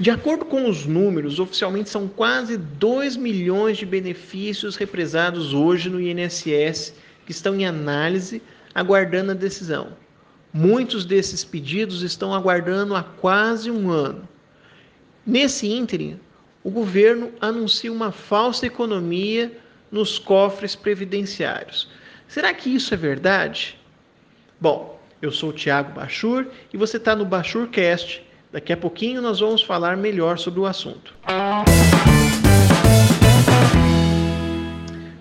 De 0.00 0.10
acordo 0.10 0.44
com 0.44 0.68
os 0.68 0.86
números, 0.86 1.38
oficialmente 1.38 1.90
são 1.90 2.08
quase 2.08 2.56
2 2.56 3.16
milhões 3.16 3.76
de 3.76 3.84
benefícios 3.84 4.76
represados 4.76 5.52
hoje 5.52 5.90
no 5.90 6.00
INSS 6.00 6.94
que 7.26 7.32
estão 7.32 7.54
em 7.54 7.66
análise, 7.66 8.42
aguardando 8.74 9.32
a 9.32 9.34
decisão. 9.34 9.92
Muitos 10.52 11.04
desses 11.04 11.44
pedidos 11.44 12.02
estão 12.02 12.34
aguardando 12.34 12.96
há 12.96 13.02
quase 13.02 13.70
um 13.70 13.90
ano. 13.90 14.28
Nesse 15.24 15.68
ínterim, 15.68 16.18
o 16.64 16.70
governo 16.70 17.30
anuncia 17.40 17.92
uma 17.92 18.10
falsa 18.10 18.66
economia 18.66 19.52
nos 19.90 20.18
cofres 20.18 20.74
previdenciários. 20.74 21.88
Será 22.26 22.52
que 22.54 22.74
isso 22.74 22.94
é 22.94 22.96
verdade? 22.96 23.78
Bom, 24.60 25.00
eu 25.20 25.30
sou 25.30 25.50
o 25.50 25.52
Tiago 25.52 25.92
Bachur 25.92 26.46
e 26.72 26.76
você 26.76 26.96
está 26.96 27.14
no 27.14 27.24
Bachurcast. 27.24 28.24
Daqui 28.52 28.70
a 28.70 28.76
pouquinho 28.76 29.22
nós 29.22 29.40
vamos 29.40 29.62
falar 29.62 29.96
melhor 29.96 30.38
sobre 30.38 30.60
o 30.60 30.66
assunto. 30.66 31.14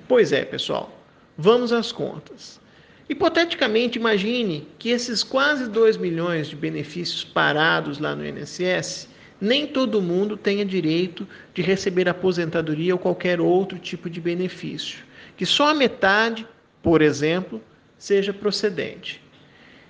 Pois 0.06 0.34
é, 0.34 0.44
pessoal, 0.44 0.94
vamos 1.38 1.72
às 1.72 1.94
contas. 1.94 2.60
Hipoteticamente, 3.08 3.98
imagine 3.98 4.68
que 4.78 4.90
esses 4.90 5.24
quase 5.24 5.70
2 5.70 5.96
milhões 5.96 6.48
de 6.48 6.58
benefícios 6.58 7.24
parados 7.24 8.00
lá 8.00 8.14
no 8.14 8.26
INSS, 8.26 9.08
nem 9.40 9.66
todo 9.66 10.02
mundo 10.02 10.36
tenha 10.36 10.66
direito 10.66 11.26
de 11.54 11.62
receber 11.62 12.10
aposentadoria 12.10 12.94
ou 12.94 13.00
qualquer 13.00 13.40
outro 13.40 13.80
tipo 13.80 14.10
de 14.10 14.20
benefício. 14.20 15.00
Que 15.38 15.46
só 15.46 15.70
a 15.70 15.74
metade, 15.74 16.46
por 16.84 17.02
exemplo, 17.02 17.62
seja 17.98 18.34
procedente. 18.34 19.22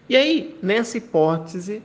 E 0.08 0.16
aí, 0.16 0.56
nessa 0.62 0.98
hipótese, 0.98 1.82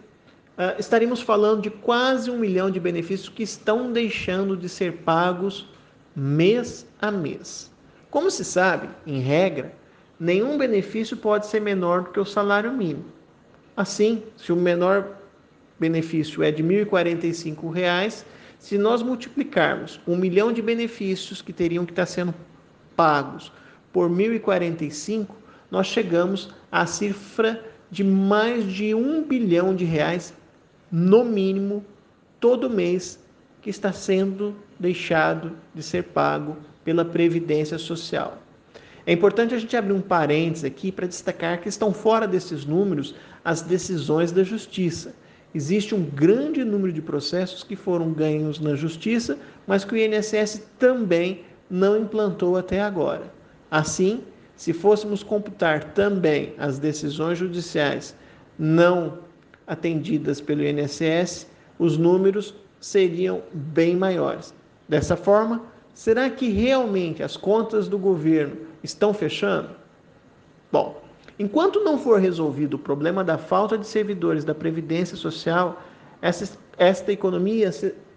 uh, 0.57 0.79
estaríamos 0.79 1.21
falando 1.21 1.63
de 1.63 1.71
quase 1.71 2.31
um 2.31 2.39
milhão 2.39 2.71
de 2.71 2.81
benefícios 2.81 3.29
que 3.29 3.43
estão 3.43 3.93
deixando 3.93 4.57
de 4.57 4.69
ser 4.69 4.99
pagos 4.99 5.69
mês 6.15 6.87
a 7.01 7.11
mês. 7.11 7.71
Como 8.11 8.31
se 8.31 8.45
sabe, 8.45 8.89
em 9.07 9.21
regra, 9.21 9.75
nenhum 10.19 10.57
benefício 10.57 11.17
pode 11.17 11.47
ser 11.47 11.61
menor 11.61 12.05
do 12.05 12.11
que 12.11 12.21
o 12.21 12.25
salário 12.25 12.73
mínimo. 12.73 13.05
Assim, 13.77 14.23
se 14.37 14.53
o 14.53 14.57
menor 14.57 15.19
benefício 15.79 16.43
é 16.43 16.51
de 16.51 16.63
R$ 16.63 16.87
1.045, 16.87 18.25
se 18.59 18.79
nós 18.79 19.03
multiplicarmos 19.03 20.01
um 20.07 20.17
milhão 20.17 20.51
de 20.51 20.63
benefícios 20.63 21.43
que 21.43 21.53
teriam 21.53 21.85
que 21.85 21.93
estar 21.93 22.07
sendo 22.07 22.35
pagos 22.97 23.53
por 23.93 24.09
1.045, 24.09 25.29
nós 25.71 25.87
chegamos 25.87 26.55
à 26.73 26.87
cifra 26.87 27.63
de 27.91 28.03
mais 28.03 28.65
de 28.65 28.95
um 28.95 29.23
bilhão 29.23 29.75
de 29.75 29.85
reais, 29.85 30.35
no 30.91 31.25
mínimo, 31.25 31.85
todo 32.39 32.71
mês, 32.71 33.19
que 33.61 33.71
está 33.71 33.93
sendo 33.93 34.55
deixado 34.79 35.53
de 35.75 35.83
ser 35.83 36.05
pago 36.05 36.57
pela 36.85 37.05
Previdência 37.05 37.79
Social. 37.79 38.39
É 39.07 39.13
importante 39.13 39.55
a 39.55 39.59
gente 39.59 39.77
abrir 39.77 39.93
um 39.93 40.01
parênteses 40.01 40.65
aqui 40.65 40.91
para 40.91 41.07
destacar 41.07 41.61
que 41.61 41.69
estão 41.69 41.93
fora 41.93 42.27
desses 42.27 42.65
números 42.65 43.15
as 43.45 43.63
decisões 43.63 44.33
da 44.33 44.43
Justiça. 44.43 45.15
Existe 45.55 45.95
um 45.95 46.05
grande 46.05 46.65
número 46.65 46.93
de 46.93 47.01
processos 47.01 47.63
que 47.63 47.77
foram 47.77 48.13
ganhos 48.13 48.61
na 48.61 48.75
Justiça, 48.75 49.39
mas 49.67 49.85
que 49.85 49.95
o 49.95 49.97
INSS 49.97 50.63
também 50.79 51.43
não 51.71 51.97
implantou 51.97 52.57
até 52.57 52.81
agora. 52.83 53.33
Assim, 53.71 54.23
se 54.57 54.73
fôssemos 54.73 55.23
computar 55.23 55.93
também 55.93 56.55
as 56.59 56.79
decisões 56.79 57.39
judiciais 57.39 58.15
não 58.59 59.19
atendidas 59.67 60.41
pelo 60.41 60.63
INSS, 60.63 61.47
os 61.79 61.99
números 61.99 62.55
seriam 62.81 63.43
bem 63.53 63.97
maiores. 63.97 64.55
Dessa 64.89 65.17
forma, 65.17 65.63
será 65.93 66.31
que 66.31 66.49
realmente 66.49 67.23
as 67.23 67.37
contas 67.37 67.89
do 67.89 67.99
governo 67.99 68.57
estão 68.83 69.13
fechando? 69.13 69.71
Bom, 70.71 71.03
enquanto 71.39 71.83
não 71.83 71.99
for 71.99 72.21
resolvido 72.21 72.75
o 72.75 72.79
problema 72.79 73.25
da 73.25 73.37
falta 73.37 73.77
de 73.77 73.87
servidores 73.87 74.45
da 74.45 74.55
Previdência 74.55 75.17
Social, 75.17 75.83
essa, 76.23 76.57
esta 76.79 77.13
economia 77.13 77.71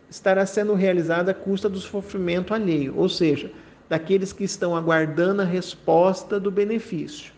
estará 0.09 0.45
sendo 0.45 0.73
realizada 0.73 1.31
à 1.31 1.33
custa 1.33 1.69
do 1.69 1.79
sofrimento 1.79 2.53
alheio, 2.53 2.93
ou 2.97 3.09
seja, 3.09 3.51
daqueles 3.87 4.31
que 4.31 4.43
estão 4.43 4.75
aguardando 4.75 5.41
a 5.41 5.45
resposta 5.45 6.39
do 6.39 6.51
benefício. 6.51 7.33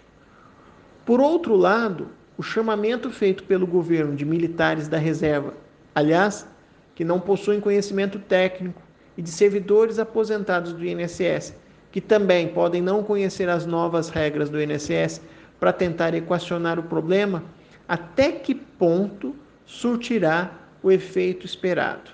Por 1.06 1.19
outro 1.19 1.56
lado, 1.56 2.09
o 2.38 2.44
chamamento 2.44 3.09
feito 3.09 3.44
pelo 3.44 3.68
governo 3.68 4.16
de 4.16 4.25
militares 4.25 4.88
da 4.88 4.97
reserva, 4.97 5.53
aliás, 5.94 6.47
que 6.96 7.03
não 7.03 7.19
possuem 7.19 7.59
conhecimento 7.59 8.19
técnico, 8.19 8.81
e 9.18 9.22
de 9.22 9.30
servidores 9.30 10.00
aposentados 10.00 10.74
do 10.74 10.86
INSS, 10.86 11.53
que 11.92 12.00
também 12.00 12.47
podem 12.47 12.81
não 12.81 13.03
conhecer 13.03 13.50
as 13.50 13.66
novas 13.66 14.09
regras 14.09 14.50
do 14.50 14.62
INSS 14.62 15.22
para 15.59 15.74
tentar 15.74 16.14
equacionar 16.14 16.80
o 16.80 16.84
problema, 16.84 17.44
até 17.88 18.31
que 18.31 18.56
ponto 18.56 19.36
surtirá 19.66 20.52
o 20.81 20.92
efeito 20.92 21.46
esperado? 21.46 22.12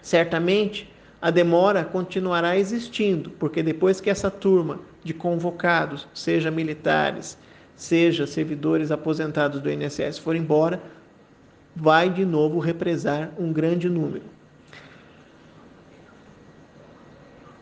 Certamente, 0.00 0.90
a 1.20 1.30
demora 1.30 1.84
continuará 1.84 2.56
existindo, 2.56 3.30
porque 3.30 3.62
depois 3.62 4.00
que 4.00 4.08
essa 4.08 4.30
turma 4.30 4.80
de 5.04 5.12
convocados, 5.12 6.08
seja 6.14 6.50
militares, 6.50 7.36
seja 7.80 8.26
servidores 8.26 8.90
aposentados 8.90 9.58
do 9.58 9.70
INSS, 9.70 10.18
for 10.18 10.36
embora, 10.36 10.82
vai 11.74 12.10
de 12.10 12.26
novo 12.26 12.58
represar 12.58 13.30
um 13.38 13.50
grande 13.50 13.88
número. 13.88 14.24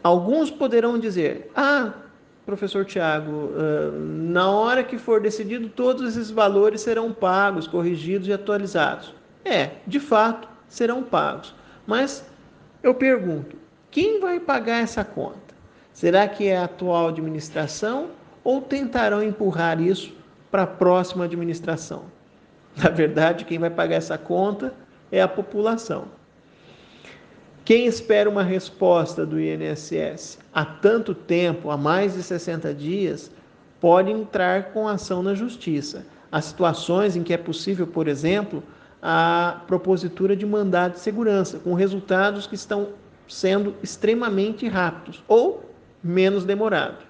Alguns 0.03 0.51
poderão 0.51 0.99
dizer: 0.99 1.49
ah, 1.55 1.93
professor 2.45 2.85
Tiago, 2.85 3.53
na 4.03 4.51
hora 4.51 4.83
que 4.83 4.99
for 4.99 5.21
decidido, 5.21 5.69
todos 5.69 6.09
esses 6.09 6.33
valores 6.33 6.81
serão 6.81 7.13
pagos, 7.13 7.69
corrigidos 7.69 8.27
e 8.27 8.33
atualizados. 8.33 9.15
É, 9.45 9.71
de 9.87 10.01
fato, 10.01 10.49
serão 10.69 11.01
pagos. 11.01 11.55
Mas 11.87 12.29
eu 12.83 12.93
pergunto: 12.93 13.57
quem 13.89 14.19
vai 14.19 14.41
pagar 14.41 14.83
essa 14.83 15.05
conta? 15.05 15.55
Será 15.93 16.27
que 16.27 16.49
é 16.49 16.57
a 16.57 16.65
atual 16.65 17.07
administração 17.07 18.18
ou 18.43 18.61
tentarão 18.61 19.23
empurrar 19.23 19.81
isso 19.81 20.13
para 20.51 20.63
a 20.63 20.67
próxima 20.67 21.25
administração? 21.25 22.05
Na 22.77 22.91
verdade, 22.91 23.45
quem 23.45 23.59
vai 23.59 23.71
pagar 23.71 23.97
essa 23.97 24.17
conta 24.17 24.73
é 25.11 25.21
a 25.21 25.29
população. 25.29 26.07
Quem 27.65 27.87
espera 27.87 28.31
uma 28.31 28.43
resposta 28.43 29.27
do 29.27 29.39
INSS 29.39 30.39
há 30.55 30.65
tanto 30.65 31.15
tempo, 31.15 31.71
há 31.71 31.77
mais 31.77 32.15
de 32.15 32.23
60 32.23 32.73
dias, 32.73 33.31
pode 33.81 34.11
entrar 34.11 34.73
com 34.73 34.89
ação 34.89 35.23
na 35.23 35.35
justiça. 35.35 36.07
Há 36.31 36.41
situações 36.41 37.17
em 37.17 37.23
que 37.23 37.35
é 37.35 37.37
possível, 37.37 37.87
por 37.87 38.09
exemplo, 38.09 38.63
a 39.03 39.63
propositura 39.67 40.35
de 40.35 40.47
mandado 40.47 40.93
de 40.93 41.01
segurança, 41.01 41.59
com 41.59 41.75
resultados 41.75 42.47
que 42.47 42.55
estão 42.55 42.89
sendo 43.29 43.75
extremamente 43.83 44.67
rápidos 44.67 45.23
ou 45.29 45.71
menos 46.03 46.45
demorado. 46.45 47.08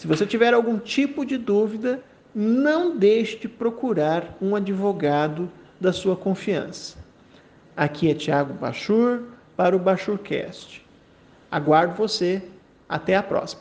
Se 0.00 0.06
você 0.06 0.24
tiver 0.24 0.54
algum 0.54 0.78
tipo 0.78 1.26
de 1.26 1.36
dúvida, 1.36 2.02
não 2.34 2.96
deixe 2.96 3.36
de 3.36 3.46
procurar 3.46 4.34
um 4.40 4.56
advogado 4.56 5.50
da 5.78 5.92
sua 5.92 6.16
confiança. 6.16 6.96
Aqui 7.76 8.10
é 8.10 8.14
Tiago 8.14 8.54
Bachur 8.54 9.24
para 9.54 9.76
o 9.76 9.78
Bachurcast. 9.78 10.82
Aguardo 11.50 11.96
você. 11.96 12.42
Até 12.88 13.14
a 13.14 13.22
próxima. 13.22 13.60